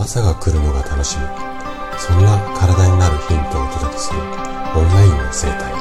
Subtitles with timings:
[0.00, 1.24] 朝が来るのが楽しみ。
[1.98, 4.26] そんな体になるヒントをお届けするオン
[4.94, 5.74] ラインの生態。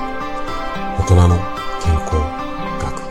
[1.00, 1.38] 大人の
[1.82, 2.16] 健康
[2.82, 3.02] 学。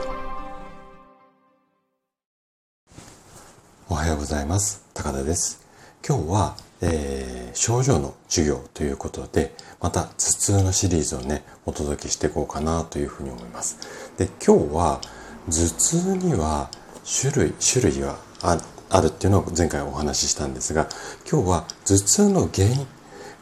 [3.89, 4.85] おはようございます。
[4.93, 5.67] 高田です。
[6.07, 14.13] 今日は、えー、症状の授業ということでまた頭痛のシリーズをねお届けしていこうかなというふうに思います。
[14.19, 15.01] で今日は
[15.47, 16.69] 頭痛には
[17.03, 18.59] 種類種類はあ
[18.91, 20.89] あるっていうのを前回お話ししたんですが
[21.31, 22.87] 今日は頭痛の原因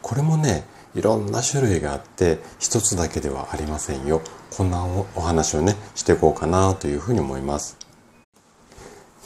[0.01, 0.65] これもね
[0.95, 4.21] いろんな種類があって一つだけではありませんよ。
[4.55, 4.83] こんな
[5.15, 7.77] お話をねしていこうかなというふうに思います。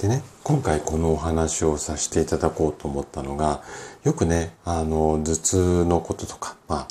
[0.01, 3.61] でね今回このお話をさせていただこうと思ったのが
[4.03, 6.87] よくねあの頭痛のこととかまあ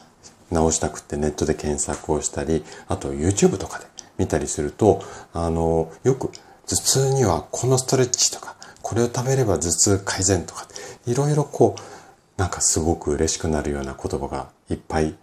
[0.51, 5.02] 直したくってネットで検索をしたりあと YouTube とかで見たりすると
[5.33, 6.30] あのよく
[6.66, 10.66] 頭痛にはこのストレッチとかこれを食べれば頭痛改善とか、
[11.07, 15.15] いろいろこう、なんかすごく嬉しくなるような言葉がいっぱい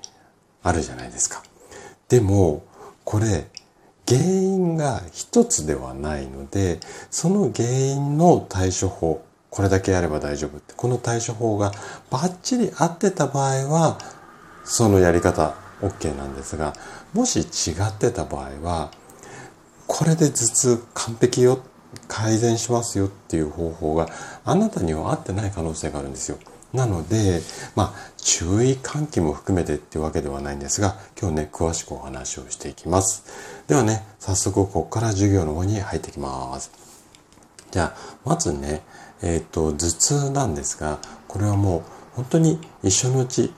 [0.64, 1.44] あるじゃないですか。
[2.10, 2.64] でも、
[3.04, 3.48] これ、
[4.08, 6.80] 原因が一つではないので、
[7.12, 11.72] その原因の対処法、これだけやれば大丈夫って、この対処法が
[12.10, 13.98] バッチリ合ってた場合は、
[14.64, 16.74] そのやり方 OK なんですが、
[17.14, 18.92] もし違ってた場合は、
[19.88, 21.60] これで頭痛完璧よっ
[22.08, 24.10] 改善しますよっていう方法が
[24.46, 26.38] あなたには合ってない可能性があるんですよ。
[26.74, 27.42] なので、
[27.76, 33.24] まあ、注意喚起も含めてっていうわけではないんですが、今日ね、詳しくお話をしていきます。
[33.68, 36.72] ではね、早速ここから授業の方に入ってきます。
[37.72, 38.82] じゃあ、まずね、
[39.22, 41.84] えっ、ー、と、頭痛なんですが、これはもう
[42.16, 43.54] 本当に一緒のうち、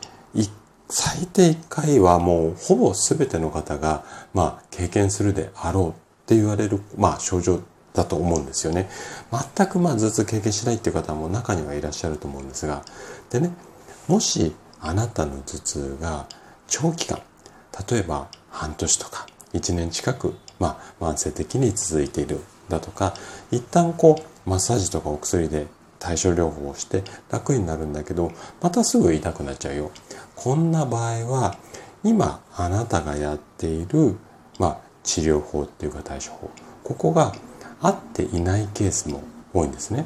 [0.92, 5.94] 最低1回はもうほぼ全ての方が、まあ、経験するであろうっ
[6.26, 7.62] て言われる、まあ、症状
[8.00, 8.90] だと思うんですよね。
[9.56, 12.84] 全くまあ頭痛経験しないっていう方も中にはいらっしゃると思うんですが、
[13.30, 13.52] でね、
[14.08, 16.26] もしあなたの頭痛が
[16.68, 17.20] 長期間、
[17.90, 22.40] 例えば半年とか1年近く、まあ慢性的に続いている
[22.70, 23.14] だとか、
[23.52, 25.68] 一旦こうマッサージとかお薬で
[26.00, 29.92] 対症療法をして楽になるんだけど、またすぐ痛くなっちゃうよ。
[30.38, 31.58] こんな場合は、
[32.06, 34.16] 今あなたがやっている、
[34.58, 36.50] まあ、治療法っていうか対処法、
[36.86, 37.34] ここが
[37.82, 39.24] 合っていないケースも
[39.54, 40.06] 多いんですね。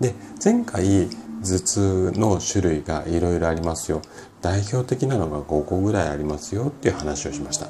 [0.00, 1.08] で、前回
[1.42, 4.02] 頭痛の種類がいろいろありますよ。
[4.40, 7.66] 代表的なのが5個ぐらいありますよっていう話をしました。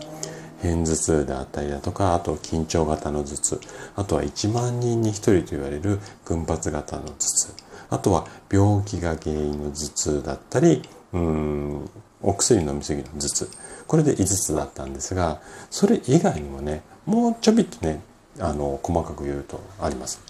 [0.61, 3.61] 片頭痛であったりだとか、あと緊張型の頭痛、
[3.97, 7.55] あとは1万人に1人と言われる群発型の頭痛、
[7.91, 10.83] あとは病気が原因の頭痛だったり、
[11.13, 11.91] うん
[12.21, 13.49] お薬飲みすぎの頭痛。
[13.87, 15.41] これで5つだったんですが、
[15.71, 18.03] それ以外にもね、もうちょびっとね、
[18.41, 20.21] あの細かく言うとあります。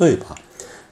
[0.00, 0.36] 例えば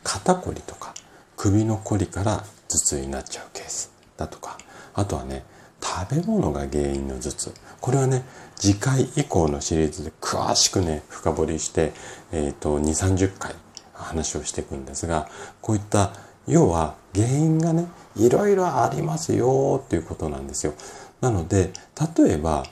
[0.03, 0.95] 肩こりとか
[1.37, 4.59] 首のこりから頭痛になっちゃうケースだとか
[4.95, 5.45] あとはね
[5.83, 8.25] 食べ物が原因の頭痛これはね
[8.57, 11.93] 次回以降のシリーズで詳しくね深掘りして、
[12.33, 13.55] えーと、2 3 0回
[13.93, 15.29] 話をしていくんですが
[15.61, 16.13] こういった
[16.47, 17.87] 要は原因がね
[18.17, 20.75] いろいろありますよっていうことなんですよ
[21.21, 21.73] なので
[22.19, 22.65] 例えば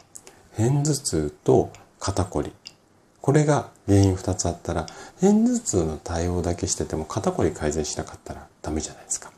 [0.56, 2.52] 片頭痛と肩こり
[3.24, 4.84] これが原因2つあったら、
[5.18, 9.32] 片頭痛の対応だけしてても肩こり改善しなかったらダメじゃないですか。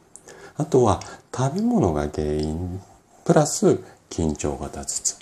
[0.56, 1.00] あとは
[1.32, 2.80] 食べ物が原因
[3.24, 3.78] プラス
[4.10, 5.14] 緊張型頭痛。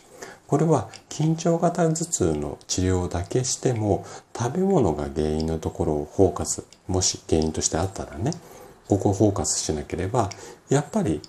[0.47, 8.31] これは緊張型頭痛の治療だけしても食べ物が原因のところをフォーカス、もし原因としてあったらね、
[8.89, 10.31] ここをフォーカスしなければ、
[10.71, 11.21] やっぱり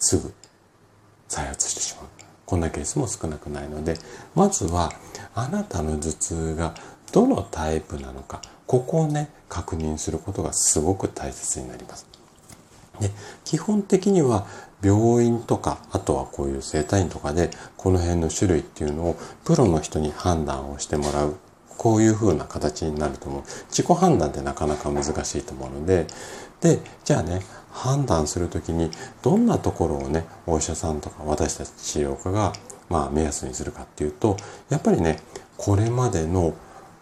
[0.00, 0.34] すぐ
[1.28, 2.15] 再発してしまう。
[2.46, 3.94] こんなケースも少なくないので、
[4.34, 4.92] まずは
[5.34, 6.74] あなたの頭痛が
[7.12, 12.06] どのタイプなのか、ここをね、確認することがすごく大切になります。
[13.00, 13.10] で
[13.44, 14.46] 基本的には
[14.82, 21.36] 病院とか、あとはこういう整体院とかで、この辺の種類っていうのをプロの人に判断をしてもらう。
[21.76, 23.42] こういう風な形になると思う。
[23.68, 26.06] 自己判断ってなかなか難しいと思うので、
[26.60, 28.90] で、じゃあね、判断するときに
[29.22, 32.54] どんなところをね、お医者さんとか私たち治療家が
[32.88, 34.36] まあ目安にするかっていうと、
[34.70, 35.18] やっぱりね、
[35.58, 36.54] これまでの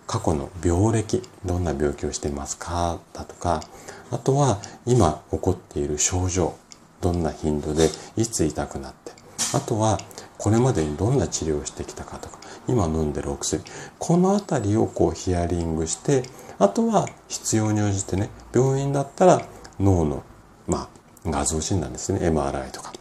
[0.06, 2.98] 過去の病歴、どんな病気をしていますか？
[3.12, 3.62] だとか、
[4.10, 6.56] あとは今起こっている症状、
[7.00, 9.12] どんな頻度でいつ痛くなって、
[9.54, 9.98] あとは
[10.36, 12.38] これまでにどんな治療をしてきたかとか、
[12.68, 13.62] 今飲んでるお薬、
[13.98, 16.22] このあたりをこうヒアリングして、
[16.58, 19.42] あとは必要に応じてね、病院だったら
[19.80, 20.22] 脳の、
[20.66, 20.88] ま
[21.24, 22.92] あ、画像診断ですね、MRI とか。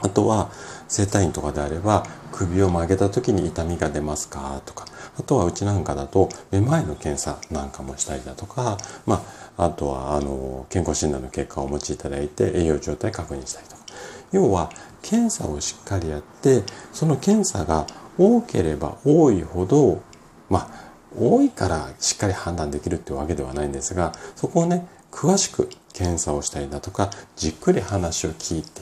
[0.00, 0.50] あとは
[0.88, 4.86] 整体院とかであれば首を曲げた時に痛みが出ますかとか。
[5.18, 9.22] あとはうちなんかだとめまいの検査なんかもしたりだとか、ま
[9.56, 13.81] あ、あとはあの健康診断の結果をお持ちいただいて栄養状態確認したりとか。
[14.32, 14.70] 要は
[15.02, 16.62] 検査をしっかりやって
[16.92, 17.86] その検査が
[18.18, 20.02] 多ければ多いほど
[20.48, 28.80] まあ多いからしっかり判断できるってわけではないんですがそこをね詳しく検査をしたりだとかじっくり話を聞いて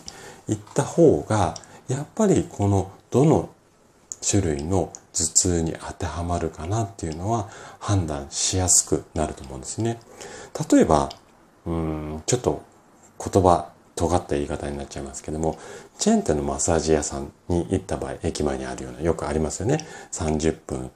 [0.52, 1.54] いった方が
[1.88, 3.50] やっぱりこのどの
[4.22, 7.48] 種類の頭痛に当てはまるかなっていうのは
[7.80, 9.98] 判断しやすくなると思うんですね。
[10.70, 11.08] 例えば、
[11.66, 12.62] うん、ちょっと
[13.18, 13.70] 言葉
[14.00, 15.58] 尖った言い方になっちゃいますけども、
[15.98, 19.86] チェーン店のマッサージ屋さんに行った場合、駅前にあるような、よくありますよね。
[20.12, 20.90] 30分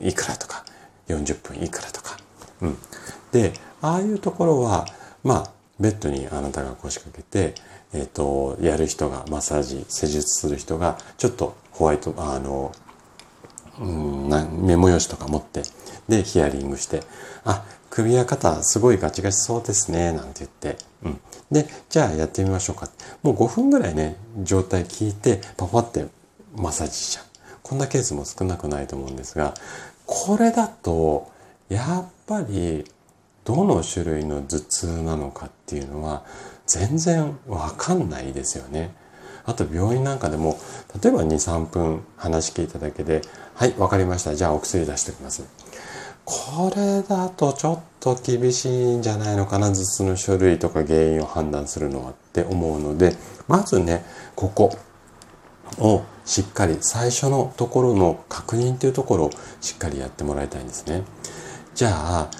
[0.00, 0.64] いくらとか、
[1.06, 2.16] 40分いくらとか。
[2.62, 2.76] うん。
[3.30, 4.86] で、ああいうところは、
[5.22, 7.54] まあ、ベッドにあなたが腰掛けて、
[7.92, 12.72] えっ、ー、と、やる人が、マッサージ、施術する人が、ちょっとホワイト、あの、
[13.78, 14.28] うん、
[14.66, 15.62] メモ用紙とか持って、
[16.08, 17.02] で、ヒアリングして、
[17.44, 21.20] あ、首や肩すごいガチガチそうですね、なんて言って、うん。
[21.50, 22.88] で、じゃあやってみましょうか。
[23.22, 26.06] もう5分ぐらいね、状態聞いて、パパって
[26.56, 27.24] マッサージしちゃう。
[27.62, 29.54] こんなケースも少なくないと思うんですが、
[30.06, 31.30] これだと、
[31.68, 32.84] やっぱり、
[33.44, 36.24] どの種類の頭痛なのかっていうのは、
[36.66, 38.94] 全然わかんないですよね。
[39.44, 40.58] あと病院なんかでも、
[41.02, 43.22] 例えば2、3分話聞いただけで、
[43.54, 44.34] はい、わかりました。
[44.34, 45.42] じゃあお薬出しておきます。
[46.32, 53.16] これだとちょっと厳しいんじゃないのかな、頭痛の種類とか原因を判断するのはって思うので、
[53.48, 54.04] まずね、
[54.36, 54.72] ここ
[55.78, 59.30] をしっかり最初のところの確認というところを
[59.60, 61.02] しっかりやってもらいたいんですね。
[61.74, 62.30] じゃあ、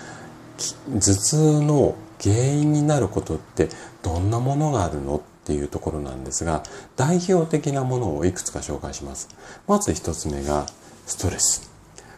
[0.87, 3.71] 頭痛の原因になることって
[4.03, 6.63] どんなものがあるのっていうところなんですが、
[6.95, 9.29] 代表的なものをいくつか紹介します。
[9.67, 10.67] まず一つ目が
[11.07, 11.69] ストレス。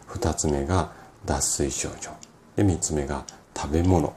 [0.05, 0.91] 二つ目が
[1.25, 2.11] 脱水症状。
[2.55, 3.25] で、三つ目が
[3.55, 4.13] 食べ物。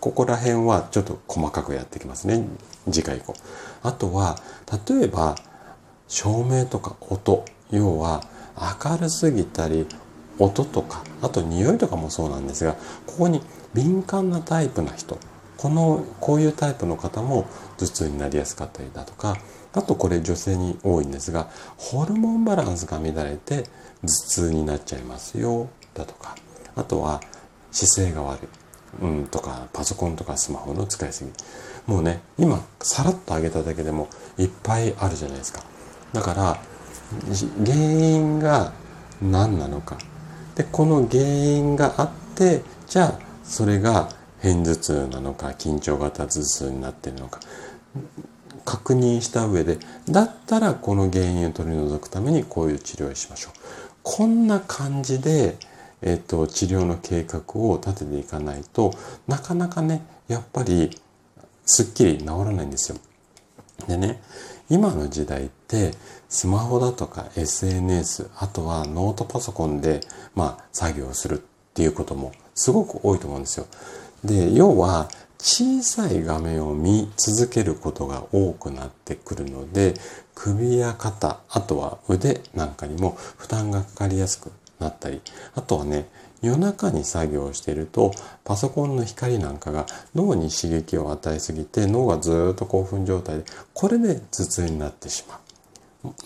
[0.00, 2.44] ここら辺はちょっと細かくやっていきますね。
[2.90, 3.34] 次回以降。
[3.82, 4.38] あとは、
[4.88, 5.36] 例えば、
[6.08, 7.44] 照明とか音。
[7.70, 8.22] 要は、
[8.82, 9.86] 明るすぎたり、
[10.38, 12.74] 音とか、あと匂いとかもそうなんですが、
[13.06, 13.42] ここに
[13.74, 15.18] 敏感なタイプな人。
[15.56, 17.46] この、こういうタイプの方も
[17.78, 19.36] 頭痛になりやすかったりだとか、
[19.72, 23.64] あとこれ女性に多いんですが、ホルモンバランスが乱れて
[24.02, 26.34] 頭痛になっちゃいますよ、だとか、
[26.76, 27.20] あとは
[27.72, 28.48] 姿勢が悪い。
[29.02, 31.30] うんとか、パソコンとかスマホの使いすぎ。
[31.86, 34.08] もうね、今、さらっと上げただけでも
[34.38, 35.62] いっぱいあるじゃないですか。
[36.12, 36.58] だから、
[37.64, 38.72] 原因が
[39.20, 39.98] 何なのか。
[40.54, 44.08] で、この原因があって、じゃあ、それが
[44.42, 47.40] 片頭痛なのか、緊張型頭痛になってるのか。
[48.64, 49.78] 確認した上で、
[50.08, 53.52] だったらこの原因を取り除くためにこういう治療をしましょう。
[54.02, 55.56] こんな感じで、
[56.02, 58.92] えっと、治療の計画を立てていかないと
[59.26, 60.90] なかなかねやっぱり
[61.64, 62.98] すっきり治らないんですよ。
[63.88, 64.22] でね
[64.68, 65.92] 今の時代って
[66.28, 70.00] スマホだとか SNS あとはノートパソコンで
[70.34, 71.42] まあ作業するっ
[71.74, 73.66] ていうこともすごく多いと思うんですよ。
[74.24, 75.08] で要は
[75.38, 79.94] 小さい画面を見続けることが多くなってくるので
[80.34, 85.20] 首や肩あとは腕なんかにも負担がかかりやすくなったり、
[85.54, 86.06] あとはね、
[86.42, 88.12] 夜中に作業していると
[88.44, 95.38] パソコンの光なんかが脳に刺激を与えすぎて脳がずっと興奮状態でこれで頭痛になってしまう。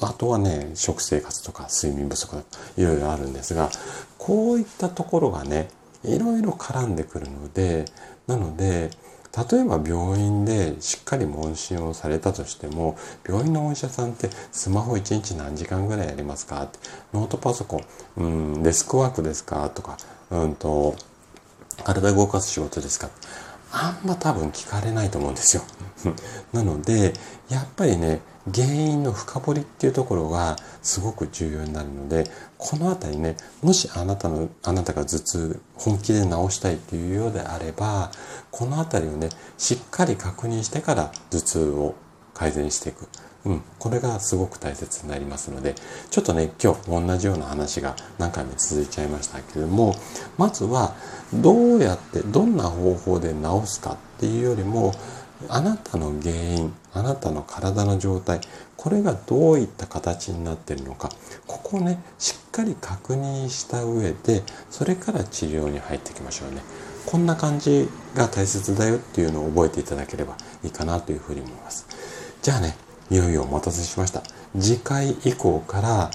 [0.02, 2.44] あとはね食生活とか睡眠不足とか
[2.76, 3.70] いろいろあるんですが
[4.18, 5.70] こういったところがね
[6.04, 7.86] いろいろ絡んでくるので
[8.26, 8.90] なので
[9.36, 12.96] 例えば病院でしっかり問診をされたとしても
[13.26, 16.62] 病院のお医者さんってスマホ1日何時間ぐらいやりますか？
[16.64, 16.78] って
[17.12, 17.82] ノートパソコ
[18.18, 19.70] ン、うん、デスクワークですか？
[19.70, 19.98] とか、
[20.30, 20.96] うんと、
[21.84, 23.08] 体動かす仕事ですか？
[23.72, 25.62] あんま多分聞かれないと思うんですよ。
[26.52, 27.14] なので、
[27.48, 28.20] やっぱりね、
[28.54, 32.24] 原因の深掘りっていうところがすごく重要になるので、
[32.58, 38.10] このあたりね、もしあなたの、あなたが頭痛本気で治したいっていうようであれば、
[38.50, 41.94] このあたりをね、しっかり確認してから頭痛を
[42.34, 43.08] 改善していく。
[43.44, 45.74] うん、これがすごく大切になりますので、
[46.10, 49.94] ちょっとね、今日同じような話が何回も続いちゃいましたけれども、
[50.36, 50.94] まずは
[51.32, 54.92] どうやって、どんな方法で治すかっていうよりも、
[55.48, 58.40] あなたの原因、あなたの体の状態、
[58.76, 61.10] これがどういった形になっているのか、
[61.46, 66.62] ここをね、しっかり確認した上で、それから治療に入っていきましょうね。
[67.06, 71.86] こんな感じが大切だよっていうのを覚えていただければいいかなというふうに思います。
[72.42, 72.76] じゃあね、
[73.10, 74.22] いよいよお待たせしました。
[74.58, 76.10] 次回以降から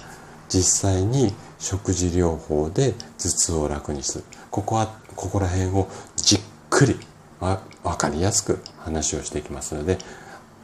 [0.50, 4.24] 実際に食事療法で頭痛を楽にする。
[4.52, 6.40] ここは、ここら辺をじっ
[6.70, 7.00] くり
[7.40, 7.60] わ
[7.98, 9.98] かりやすく話をしていきますので、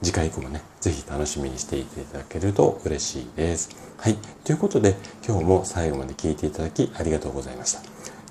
[0.04, 3.70] 次回以降もね、ぜひ楽しみにしていていただけると嬉しいです。
[3.98, 4.18] はい。
[4.44, 7.82] ということで、今日も最後まで聞いていただきありがとうございました。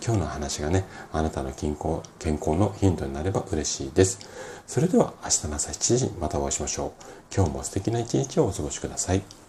[0.05, 4.19] 今日の話がね、あなたの健康健康のヒントになれば嬉しいです。
[4.67, 7.03] それでは明日の朝7時にまたお会いしましょう。
[7.35, 9.40] 今日も素敵な一日をお過ごしください。